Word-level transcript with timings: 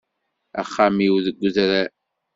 Axxam-iw 0.61 1.13
deg 1.25 1.35
udrar. 1.47 1.89